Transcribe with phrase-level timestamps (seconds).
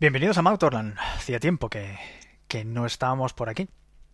[0.00, 0.96] Bienvenidos a Mautorland.
[1.16, 1.98] Hacía tiempo que,
[2.46, 3.68] que no estábamos por aquí.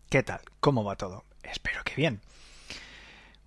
[0.09, 0.41] ¿Qué tal?
[0.59, 1.27] ¿Cómo va todo?
[1.43, 2.23] Espero que bien.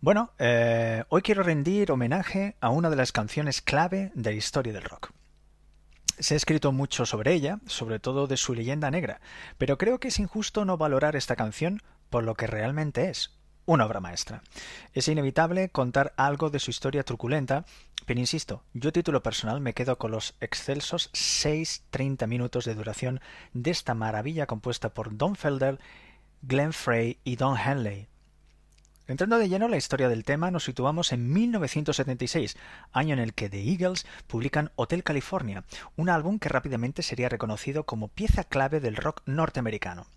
[0.02, 4.72] Bueno, eh, hoy quiero rendir homenaje a una de las canciones clave de la historia
[4.72, 5.10] del rock.
[6.20, 9.20] Se ha escrito mucho sobre ella, sobre todo de su leyenda negra,
[9.58, 11.82] pero creo que es injusto no valorar esta canción
[12.12, 13.36] por lo que realmente es,
[13.68, 14.42] una obra maestra.
[14.94, 17.66] Es inevitable contar algo de su historia truculenta,
[18.08, 23.20] pero insisto, yo título personal me quedo con los excelsos 6-30 minutos de duración
[23.54, 25.80] de esta maravilla compuesta por Don Felder,
[26.42, 28.08] Glenn Frey y Don Henley.
[29.08, 32.58] Entrando de lleno en la historia del tema, nos situamos en 1976,
[32.92, 35.64] año en el que The Eagles publican Hotel California,
[35.96, 40.08] un álbum que rápidamente sería reconocido como pieza clave del rock norteamericano.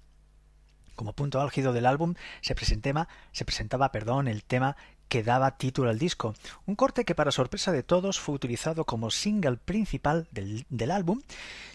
[1.01, 4.77] Como punto álgido del álbum se presentaba, se presentaba perdón, el tema
[5.09, 6.35] que daba título al disco,
[6.67, 11.23] un corte que para sorpresa de todos fue utilizado como single principal del, del, álbum.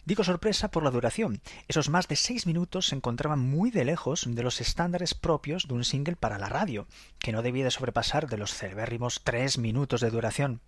[0.06, 1.42] Digo sorpresa por la duración.
[1.68, 5.74] Esos más de seis minutos se encontraban muy de lejos de los estándares propios de
[5.74, 6.86] un single para la radio,
[7.18, 10.62] que no debía de sobrepasar de los celebérrimos tres minutos de duración.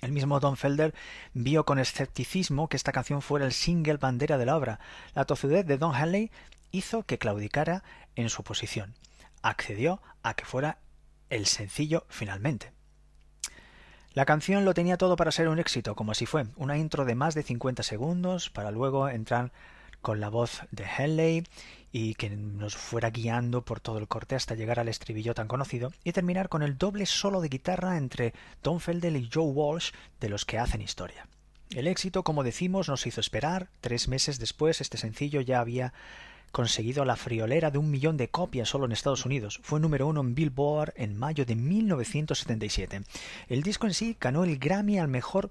[0.00, 0.94] El mismo Don Felder
[1.34, 4.80] vio con escepticismo que esta canción fuera el single bandera de la obra.
[5.14, 6.30] La tozudez de Don Henley
[6.70, 7.82] hizo que claudicara
[8.16, 8.94] en su posición.
[9.42, 10.78] Accedió a que fuera
[11.28, 12.72] el sencillo finalmente.
[14.12, 17.14] La canción lo tenía todo para ser un éxito, como así fue, una intro de
[17.14, 19.52] más de 50 segundos para luego entrar
[20.02, 21.44] con la voz de Henley
[21.92, 25.92] y que nos fuera guiando por todo el corte hasta llegar al estribillo tan conocido
[26.04, 29.90] y terminar con el doble solo de guitarra entre Don Felder y Joe Walsh
[30.20, 31.26] de los que hacen historia.
[31.70, 33.68] El éxito, como decimos, nos hizo esperar.
[33.80, 35.92] Tres meses después, este sencillo ya había
[36.50, 39.60] conseguido la friolera de un millón de copias solo en Estados Unidos.
[39.62, 43.02] Fue número uno en Billboard en mayo de 1977.
[43.48, 45.50] El disco en sí ganó el Grammy al mejor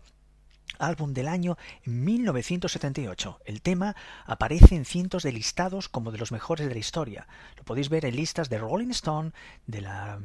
[0.80, 3.40] álbum del año en 1978.
[3.46, 7.28] El tema aparece en cientos de listados como de los mejores de la historia.
[7.58, 9.32] Lo podéis ver en listas de Rolling Stone,
[9.68, 10.20] de la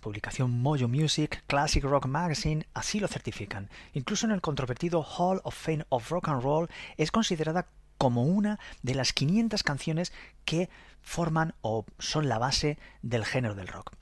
[0.00, 3.68] publicación Mojo Music, Classic Rock Magazine, así lo certifican.
[3.92, 7.68] Incluso en el controvertido Hall of Fame of Rock and Roll es considerada
[7.98, 10.12] como una de las 500 canciones
[10.44, 10.70] que
[11.02, 13.92] forman o son la base del género del rock.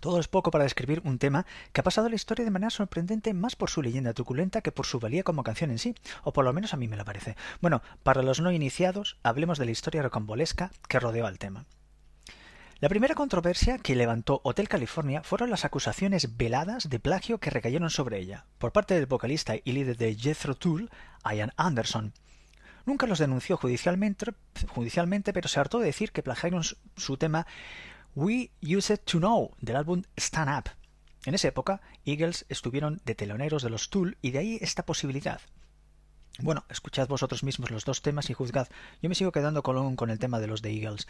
[0.00, 2.70] Todo es poco para describir un tema que ha pasado a la historia de manera
[2.70, 6.32] sorprendente más por su leyenda truculenta que por su valía como canción en sí, o
[6.32, 7.36] por lo menos a mí me lo parece.
[7.60, 11.66] Bueno, para los no iniciados, hablemos de la historia rocambolesca que rodeó al tema.
[12.78, 17.88] La primera controversia que levantó Hotel California fueron las acusaciones veladas de plagio que recayeron
[17.88, 20.90] sobre ella, por parte del vocalista y líder de Jethro Tull,
[21.24, 22.12] Ian Anderson,
[22.86, 24.32] Nunca los denunció judicialmente,
[24.68, 27.46] judicialmente pero se hartó de decir que plagiaron su tema
[28.16, 30.70] We Use It To Know del álbum Stand Up.
[31.26, 35.42] En esa época, Eagles estuvieron de teloneros de los Tool y de ahí esta posibilidad.
[36.40, 38.68] Bueno, escuchad vosotros mismos los dos temas y juzgad.
[39.00, 41.08] Yo me sigo quedando con, con el tema de los de Eagles.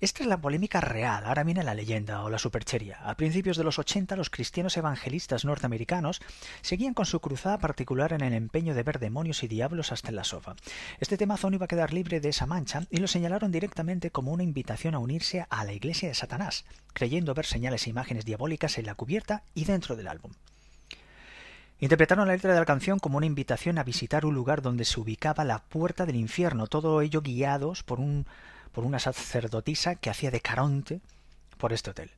[0.00, 2.98] Esta es la polémica real, ahora viene la leyenda o la superchería.
[3.04, 6.20] A principios de los 80 los cristianos evangelistas norteamericanos
[6.62, 10.16] seguían con su cruzada particular en el empeño de ver demonios y diablos hasta en
[10.16, 10.54] la sofa.
[11.00, 14.32] Este temazo no iba a quedar libre de esa mancha y lo señalaron directamente como
[14.32, 18.78] una invitación a unirse a la iglesia de Satanás, creyendo ver señales e imágenes diabólicas
[18.78, 20.32] en la cubierta y dentro del álbum.
[21.82, 25.00] Interpretaron la letra de la canción como una invitación a visitar un lugar donde se
[25.00, 28.24] ubicaba la puerta del infierno, todo ello guiados por, un,
[28.70, 31.00] por una sacerdotisa que hacía de caronte
[31.58, 32.12] por este hotel.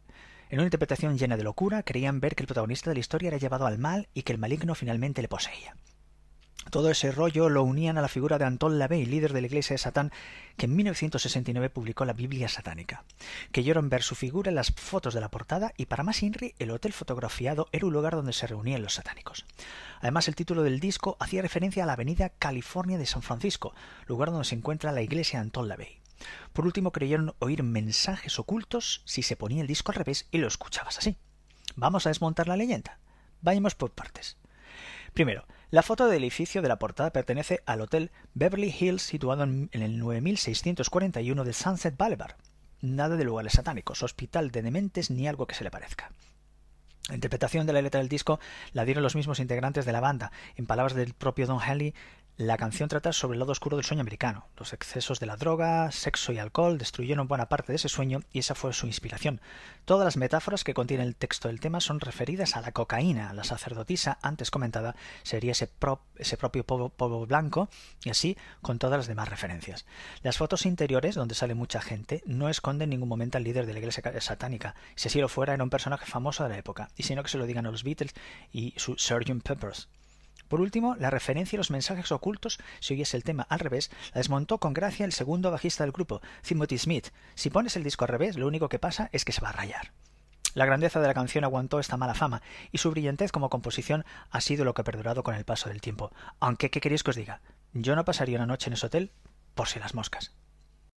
[0.50, 3.38] En una interpretación llena de locura, creían ver que el protagonista de la historia era
[3.38, 5.74] llevado al mal y que el maligno finalmente le poseía.
[6.70, 9.74] Todo ese rollo lo unían a la figura de Anton LaVey, líder de la Iglesia
[9.74, 10.12] de Satán,
[10.56, 13.04] que en 1969 publicó la Biblia satánica.
[13.52, 16.70] Queyeron ver su figura en las fotos de la portada y para más Inri, el
[16.70, 19.44] hotel fotografiado era un lugar donde se reunían los satánicos.
[20.00, 23.74] Además, el título del disco hacía referencia a la avenida California de San Francisco,
[24.06, 26.00] lugar donde se encuentra la iglesia de Anton LaVey.
[26.52, 30.48] Por último, creyeron oír mensajes ocultos si se ponía el disco al revés y lo
[30.48, 31.16] escuchabas así.
[31.76, 32.98] Vamos a desmontar la leyenda.
[33.42, 34.36] Vayamos por partes.
[35.12, 39.68] Primero, la foto del edificio de la portada pertenece al Hotel Beverly Hills situado en
[39.72, 42.36] el 9641 de Sunset Boulevard.
[42.80, 46.10] Nada de lugares satánicos, hospital de dementes ni algo que se le parezca.
[47.08, 48.40] La interpretación de la letra del disco
[48.72, 50.32] la dieron los mismos integrantes de la banda.
[50.56, 51.94] En palabras del propio Don Henley,
[52.36, 54.48] la canción trata sobre el lado oscuro del sueño americano.
[54.56, 58.40] Los excesos de la droga, sexo y alcohol destruyeron buena parte de ese sueño y
[58.40, 59.40] esa fue su inspiración.
[59.84, 63.32] Todas las metáforas que contiene el texto del tema son referidas a la cocaína.
[63.34, 67.68] La sacerdotisa, antes comentada, sería ese, propio polvo, blanco
[68.02, 69.86] y así con todas las demás referencias.
[70.24, 73.74] Las fotos interiores, donde sale mucha gente, no esconden en ningún momento al líder de
[73.74, 74.74] la iglesia satánica.
[74.96, 76.88] Si así lo fuera, era un personaje famoso de la época.
[76.96, 78.12] Y sino que se lo digan a los Beatles
[78.50, 79.42] y su Sgt.
[79.44, 79.88] Peppers.
[80.48, 84.18] Por último, la referencia a los mensajes ocultos, si oyes el tema al revés, la
[84.18, 87.08] desmontó con gracia el segundo bajista del grupo, Timothy Smith.
[87.34, 89.52] Si pones el disco al revés, lo único que pasa es que se va a
[89.52, 89.92] rayar.
[90.54, 94.40] La grandeza de la canción aguantó esta mala fama, y su brillantez como composición ha
[94.40, 96.12] sido lo que ha perdurado con el paso del tiempo.
[96.38, 97.40] Aunque, ¿qué queréis que os diga?
[97.72, 99.10] Yo no pasaría una noche en ese hotel
[99.54, 100.32] por si las moscas.